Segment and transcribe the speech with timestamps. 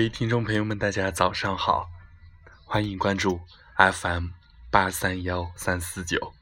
[0.00, 1.90] 各位听众朋友们，大家早上好，
[2.64, 3.38] 欢迎关注
[3.76, 4.28] FM
[4.70, 6.32] 八三幺三四九。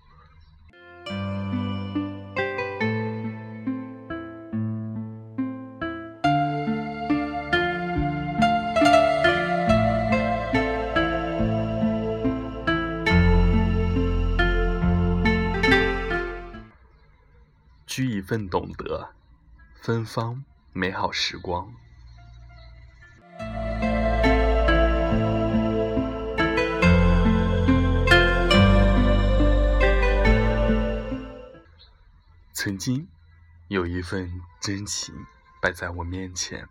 [17.84, 19.10] 居一份懂得，
[19.80, 21.74] 芬芳美好时光。
[32.60, 33.06] 曾经
[33.68, 35.14] 有一份真情
[35.62, 36.68] 摆在我面前，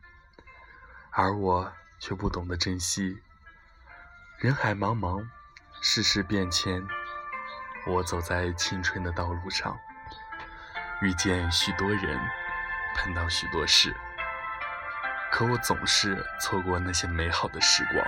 [1.11, 3.19] 而我却不懂得珍惜。
[4.37, 5.25] 人海茫茫，
[5.81, 6.85] 世事变迁，
[7.85, 9.79] 我走在青春的道路上，
[11.01, 12.19] 遇见许多人，
[12.97, 13.95] 碰到许多事，
[15.31, 18.05] 可我总是错过那些美好的时光。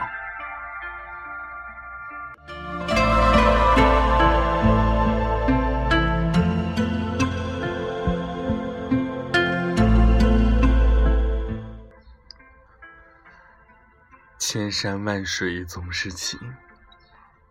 [14.51, 16.39] 千山万水总是情，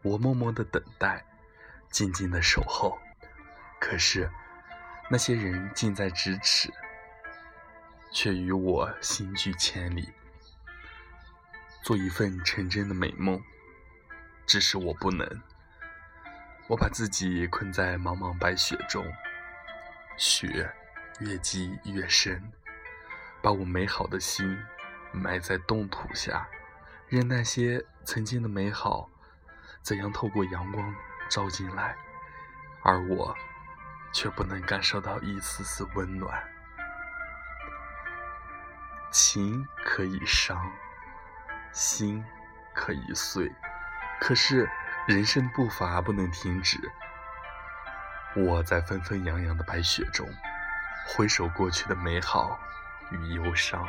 [0.02, 1.24] 我默默的等待，
[1.92, 2.98] 静静的守候。
[3.78, 4.28] 可是，
[5.08, 6.72] 那些人近在咫尺，
[8.12, 10.12] 却与我心距千里。
[11.84, 13.40] 做一份纯真的美梦，
[14.44, 15.24] 只是我不能。
[16.66, 19.06] 我把自己困在茫茫白雪中，
[20.16, 20.68] 雪
[21.20, 22.42] 越积越深，
[23.40, 24.58] 把我美好的心
[25.12, 26.48] 埋在冻土下。
[27.08, 29.08] 任那些曾经的美好
[29.80, 30.94] 怎样透过阳光
[31.30, 31.96] 照进来，
[32.82, 33.34] 而我
[34.12, 36.42] 却不能感受到一丝丝温暖。
[39.10, 40.70] 情可以伤，
[41.72, 42.22] 心
[42.74, 43.50] 可以碎，
[44.20, 44.68] 可是
[45.06, 46.78] 人生步伐不能停止。
[48.36, 50.28] 我在纷纷扬扬的白雪中，
[51.06, 52.60] 回首过去的美好
[53.10, 53.88] 与忧伤。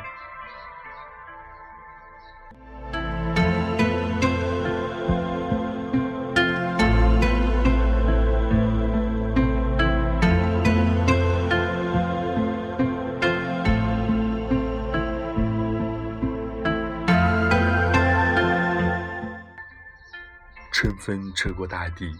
[21.40, 22.14] 吹过大地，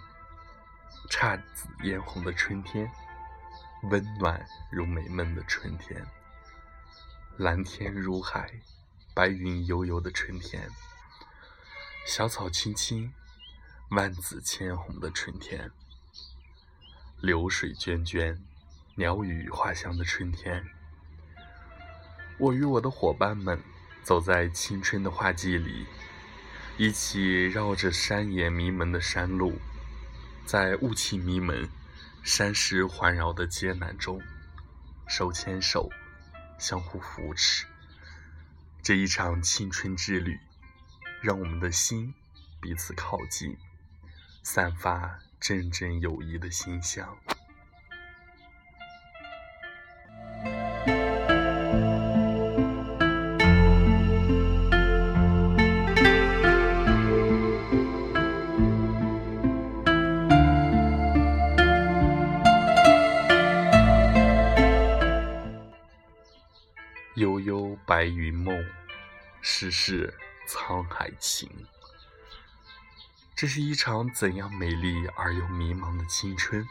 [1.11, 2.91] 姹紫嫣红的春天，
[3.91, 4.43] 温暖
[4.73, 6.03] 如美梦的春天，
[7.37, 8.51] 蓝天如海，
[9.13, 10.67] 白云悠悠的春天，
[12.07, 13.13] 小草青青，
[13.91, 15.71] 万紫千红的春天，
[17.21, 18.39] 流水涓涓，
[18.95, 20.67] 鸟语花香的春天。
[22.39, 23.63] 我与我的伙伴们
[24.03, 25.87] 走在青春的画季里。
[26.81, 29.61] 一起绕着山野迷蒙的山路，
[30.47, 31.69] 在雾气迷蒙、
[32.23, 34.19] 山石环绕的艰难中，
[35.07, 35.91] 手牵手，
[36.59, 37.67] 相互扶持。
[38.83, 40.41] 这一场青春之旅，
[41.21, 42.15] 让我们的心
[42.63, 43.59] 彼此靠近，
[44.43, 47.15] 散发阵阵友谊的馨香。
[67.91, 68.65] 白云梦，
[69.41, 71.51] 世事沧海情。
[73.35, 76.65] 这是一场怎样美丽而又迷茫的青春？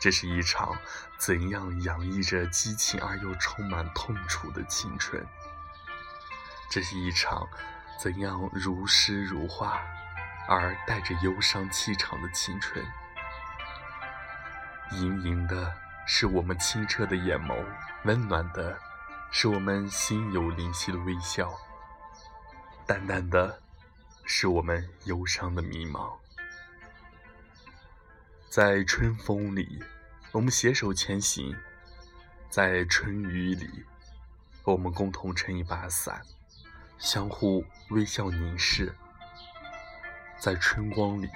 [0.00, 0.74] 这是一场
[1.18, 5.22] 怎样洋溢着激情而又充满痛楚的青春？
[6.70, 7.46] 这是一场
[8.00, 9.82] 怎样如诗如画
[10.48, 12.82] 而带着忧伤气场的青春？
[14.92, 15.70] 盈盈的
[16.06, 17.62] 是我们清澈的眼眸，
[18.04, 18.80] 温暖的。
[19.36, 21.52] 是我们心有灵犀的微笑，
[22.86, 23.60] 淡淡的，
[24.24, 26.16] 是我们忧伤的迷茫。
[28.48, 29.82] 在春风里，
[30.30, 31.52] 我们携手前行；
[32.48, 33.84] 在春雨里，
[34.62, 36.22] 我们共同撑一把伞，
[36.96, 38.94] 相互微笑凝视。
[40.38, 41.28] 在春光里，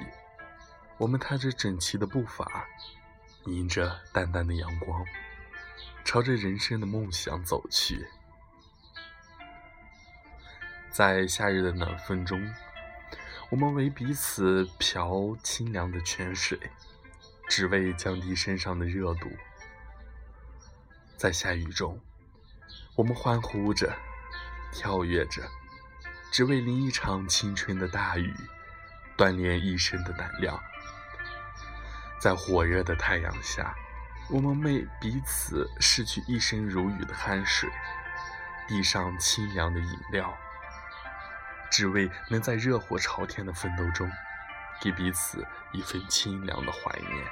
[0.99, 2.65] 我们踏着整齐的步伐，
[3.47, 5.05] 迎着淡淡的阳光。
[6.09, 8.09] 朝着人生的梦想走去，
[10.89, 12.51] 在夏日的暖风中，
[13.51, 16.59] 我们为彼此瓢清凉的泉水，
[17.51, 19.31] 只为降低身上的热度。
[21.19, 22.01] 在下雨中，
[22.95, 23.95] 我们欢呼着，
[24.73, 25.47] 跳跃着，
[26.33, 28.35] 只为淋一场青春的大雨，
[29.15, 30.59] 锻炼一身的胆量。
[32.19, 33.77] 在火热的太阳下，
[34.31, 37.71] 我们为彼此拭去一身如雨的汗水，
[38.67, 40.37] 递上清凉的饮料，
[41.71, 44.11] 只为能在热火朝天的奋斗中，
[44.83, 47.25] 给彼此一份清凉的怀念。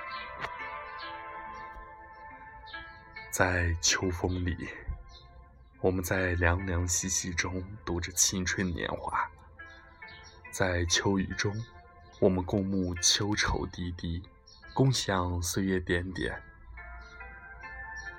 [3.31, 4.71] 在秋风里，
[5.81, 9.13] 我们在凉凉细细中读着青春年华；
[10.51, 11.55] 在秋雨中，
[12.21, 14.23] 我们共沐秋愁滴滴，
[14.73, 16.33] 共享岁月点点；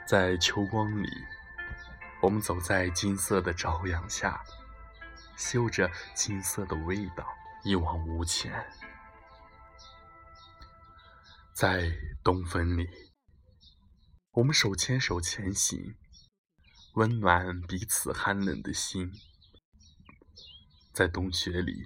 [0.07, 1.09] 在秋光里，
[2.21, 4.42] 我们走在金色的朝阳下，
[5.36, 7.27] 嗅着金色的味道，
[7.65, 8.50] 一往无前；
[11.54, 11.92] 在
[12.24, 12.88] 冬风里。
[14.31, 15.98] 我们手牵手前行，
[16.94, 19.12] 温暖彼此寒冷的心。
[20.94, 21.86] 在冬雪里，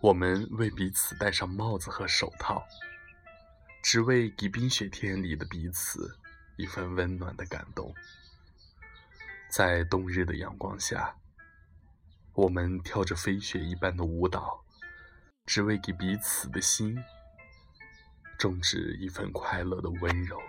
[0.00, 2.66] 我们为彼此戴上帽子和手套，
[3.82, 6.18] 只为给冰雪天里的彼此
[6.56, 7.94] 一份温暖的感动。
[9.50, 11.14] 在冬日的阳光下，
[12.34, 14.64] 我们跳着飞雪一般的舞蹈，
[15.46, 16.96] 只为给彼此的心
[18.38, 20.40] 种植一份快乐的温柔。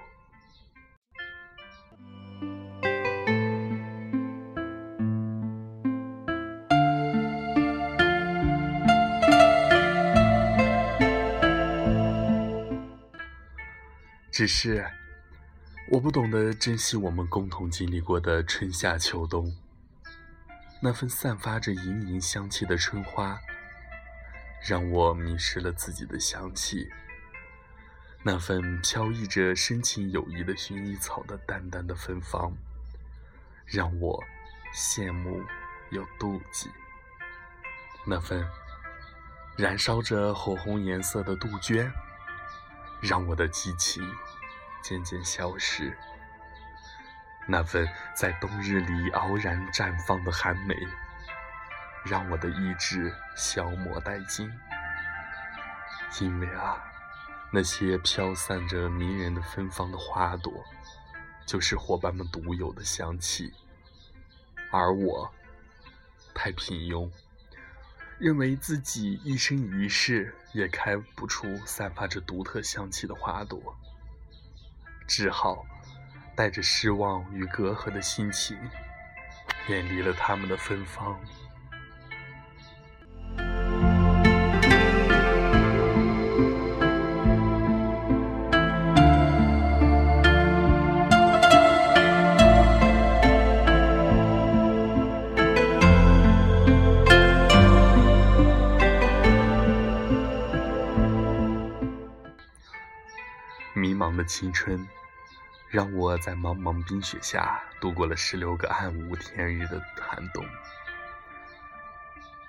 [14.32, 14.86] 只是，
[15.96, 19.56] 我不懂得珍惜我们共同经历过的春夏秋冬。
[20.82, 23.40] 那份散发着盈盈香气的春花，
[24.62, 26.90] 让我迷失了自己的香气；
[28.24, 32.52] 那份飘逸着深情友谊的薰衣草的淡淡的芬芳，
[33.66, 34.22] 让我
[34.74, 35.42] 羡慕
[35.92, 36.68] 又妒忌；
[38.06, 38.46] 那份
[39.56, 41.90] 燃烧着火红颜色的杜鹃。
[43.02, 44.02] 让我的激情
[44.88, 45.98] 渐渐消失，
[47.48, 50.78] 那份在冬日里傲然绽放的寒梅，
[52.06, 54.48] 让我的意志消磨殆尽。
[56.22, 56.78] 因为啊，
[57.52, 60.64] 那些飘散着迷人的芬芳的花朵，
[61.48, 63.52] 就是伙伴们独有的香气，
[64.72, 65.34] 而我
[66.36, 67.10] 太平庸。
[68.20, 73.76] 认为自己一生一世也开不出散发着独特香气的花朵，
[75.08, 75.66] 只好
[76.36, 78.58] 带着失望与隔阂的心情，
[79.68, 81.20] 远离了他们的芬芳。
[104.16, 104.88] 的青春，
[105.70, 110.46] 让我在茫茫冰雪下度过了十六个暗无天日的寒冬。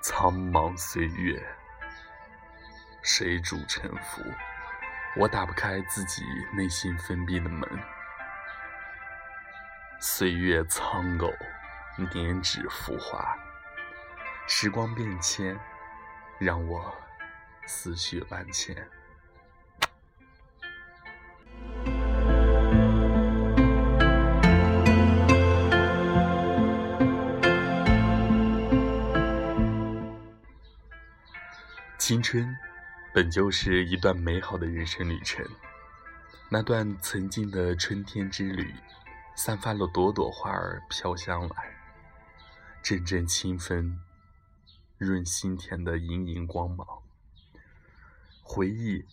[0.01, 1.45] 苍茫岁月，
[3.03, 4.23] 谁主沉浮？
[5.17, 7.69] 我打不开自己内心封闭的门。
[9.99, 11.33] 岁月苍狗，
[12.13, 13.37] 年指浮华，
[14.47, 15.59] 时光变迁，
[16.39, 16.95] 让我
[17.67, 18.77] 思绪万千。
[32.07, 32.57] 青春
[33.13, 35.45] 本就是一段美好的人生旅程，
[36.49, 38.73] 那段曾经的春天之旅，
[39.35, 41.77] 散发了朵朵花儿飘香来，
[42.81, 44.01] 阵阵清风
[44.99, 46.87] 润心田的盈盈光芒。
[48.41, 49.05] 回忆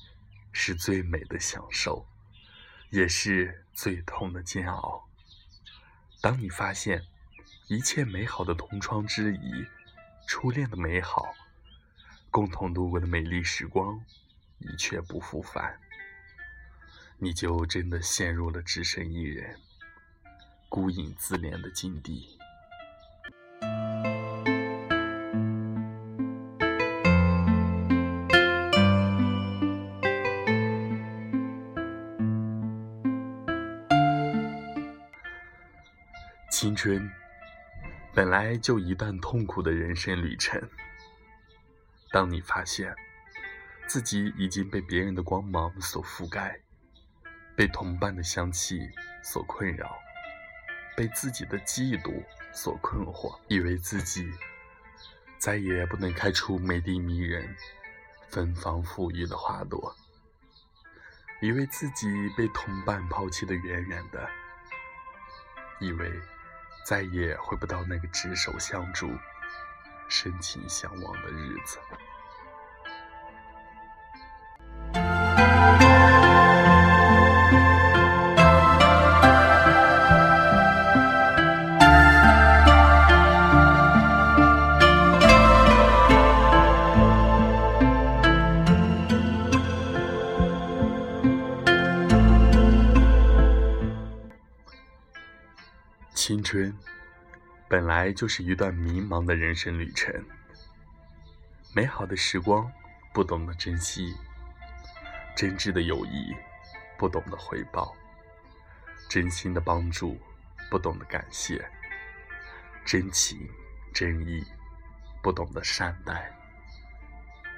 [0.52, 2.06] 是最美的享受，
[2.92, 5.10] 也是最痛的煎熬。
[6.22, 7.02] 当你发现
[7.70, 9.66] 一切美好的同窗之谊，
[10.28, 11.34] 初恋的美好。
[12.34, 14.04] 共同度过的美丽时光，
[14.58, 15.78] 一去不复返，
[17.20, 19.56] 你就真的陷入了只身一人、
[20.68, 22.40] 孤影自怜的境地。
[36.50, 37.08] 青春
[38.12, 40.60] 本来就一段痛苦的人生旅程。
[42.14, 42.96] 当你发现
[43.88, 46.62] 自己已经被别人的光芒所覆盖，
[47.56, 48.88] 被同伴的香气
[49.24, 49.98] 所困扰，
[50.96, 54.32] 被自己的嫉妒所困惑，以为自己
[55.40, 57.56] 再也不能开出美丽迷人、
[58.30, 59.96] 芬芳馥郁的花朵，
[61.42, 64.30] 以为自己被同伴抛弃的远远的，
[65.80, 66.14] 以为
[66.86, 69.10] 再也回不到那个执手相助、
[70.08, 71.78] 深情相望的日子。
[96.16, 96.74] 青春
[97.74, 100.14] 本来就是一段迷茫的人生旅程，
[101.74, 102.72] 美好的时光
[103.12, 104.16] 不懂得珍惜，
[105.36, 106.36] 真挚的友谊
[107.00, 107.96] 不懂得回报，
[109.10, 110.20] 真心的帮助
[110.70, 111.68] 不懂得感谢，
[112.86, 113.50] 真情
[113.92, 114.46] 真意
[115.24, 116.32] 不懂得善待，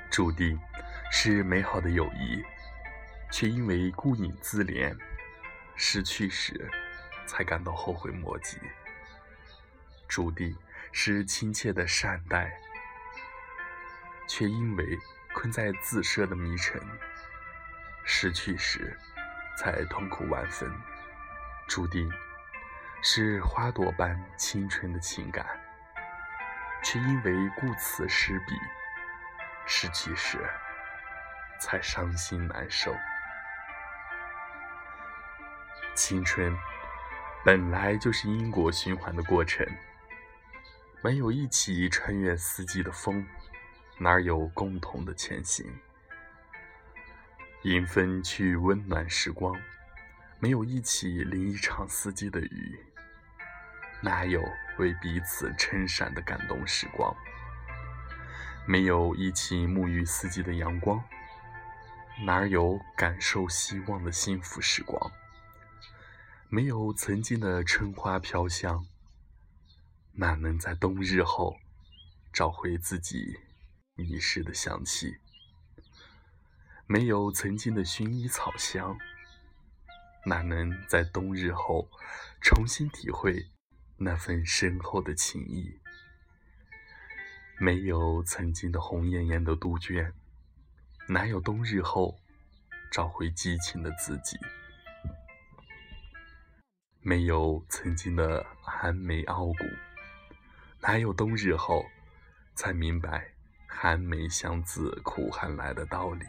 [0.09, 0.57] 注定
[1.11, 2.41] 是美好的友谊，
[3.29, 4.97] 却因为顾影自怜，
[5.75, 6.71] 失去时。
[7.27, 8.57] 才感到后悔莫及，
[10.07, 10.55] 注定
[10.91, 12.57] 是亲切的善待，
[14.27, 14.97] 却因为
[15.33, 16.81] 困在自设的迷城，
[18.03, 18.97] 失去时
[19.57, 20.71] 才痛苦万分。
[21.67, 22.11] 注定
[23.01, 25.45] 是花朵般清纯的情感，
[26.83, 28.55] 却因为顾此失彼，
[29.65, 30.37] 失去时
[31.59, 32.95] 才伤心难受。
[35.95, 36.55] 青春。
[37.43, 39.63] 本来就是因果循环的过程，
[41.01, 43.25] 没有一起穿越四季的风，
[43.99, 45.65] 哪有共同的前行？
[47.61, 49.55] 迎风去温暖时光，
[50.39, 52.79] 没有一起淋一场四季的雨，
[54.01, 54.43] 哪有
[54.77, 57.15] 为彼此撑伞的感动时光？
[58.65, 61.03] 没有一起沐浴四季的阳光，
[62.25, 65.11] 哪有感受希望的幸福时光？
[66.49, 68.85] 没有曾经的春花飘香，
[70.17, 71.57] 哪能在冬日后
[72.31, 73.37] 找回自己
[73.95, 75.17] 迷失的香气？
[76.87, 78.97] 没有曾经的薰衣草香，
[80.25, 81.89] 哪能在冬日后
[82.41, 83.51] 重新体会
[83.97, 85.79] 那份深厚的情谊？
[87.59, 90.13] 没有曾经的红艳艳的杜鹃，
[91.09, 92.17] 哪有冬日后
[92.89, 94.37] 找回激情的自己？
[97.01, 99.53] 没有曾经的寒梅傲骨，
[100.87, 101.83] 哪有冬日后
[102.53, 103.25] 才明白
[103.65, 106.23] 寒梅香自苦寒来的道理？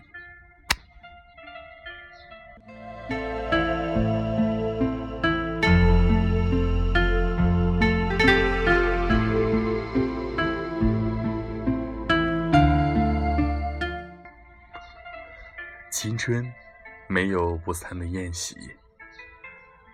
[15.90, 16.50] 青春
[17.06, 18.56] 没有不散的宴席。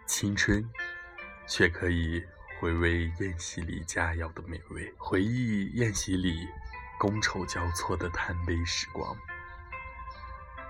[0.07, 0.65] 青春，
[1.49, 2.25] 却可以
[2.63, 6.49] 回味宴席里佳肴的美味，回忆宴席里
[6.97, 9.17] 觥筹交错的贪杯时光，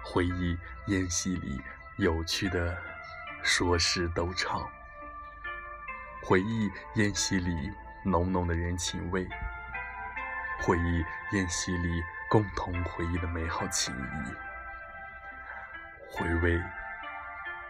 [0.03, 0.57] 回忆
[0.87, 1.61] 宴席里
[1.99, 2.75] 有趣的
[3.43, 4.67] 说诗逗唱，
[6.23, 7.71] 回忆宴席里
[8.07, 9.29] 浓浓的人情味，
[10.63, 11.05] 回忆
[11.37, 14.33] 宴席里共同回忆的美好情谊，
[16.11, 16.59] 回味。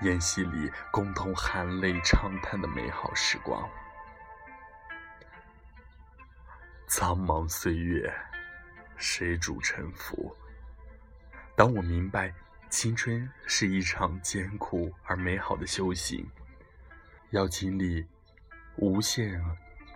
[0.03, 3.69] 宴席里共同含泪长叹的美好时光，
[6.95, 8.13] 苍茫岁月，
[8.99, 10.37] 谁主沉浮？
[11.57, 12.31] 当我明白
[12.69, 16.29] 青春是一场艰苦而美好的修行，
[17.31, 18.07] 要经历
[18.77, 19.43] 无限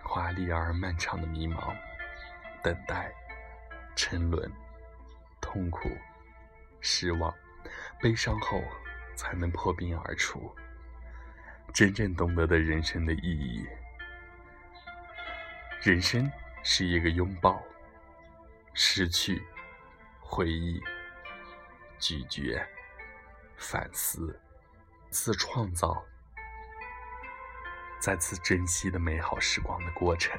[0.01, 1.71] 华丽而漫长的迷茫、
[2.63, 3.13] 等待、
[3.95, 4.51] 沉沦、
[5.39, 5.87] 痛苦、
[6.81, 7.31] 失望、
[8.01, 8.59] 悲伤后。
[9.15, 10.55] 才能破冰而出，
[11.73, 13.65] 真正懂得的人生的意义。
[15.81, 16.31] 人生
[16.69, 17.63] 是一个拥抱，
[18.73, 19.41] 失去，
[20.19, 20.83] 回忆，
[21.97, 22.61] 咀嚼，
[23.55, 24.37] 反思，
[25.09, 26.05] 自创造，
[28.01, 30.37] 再次珍惜的美好时光的过程。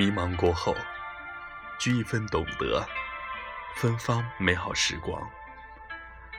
[0.00, 0.74] 迷茫过后，
[1.78, 2.82] 聚一份懂得，
[3.76, 5.30] 芬芳美好时光，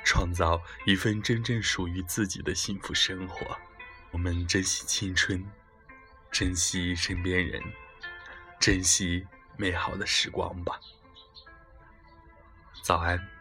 [0.03, 3.55] 创造一份真正属于自己的幸福生活。
[4.09, 5.45] 我们珍惜青春，
[6.31, 7.61] 珍惜身边人，
[8.59, 9.27] 珍惜
[9.57, 10.79] 美好的时光吧。
[12.81, 13.40] 早安。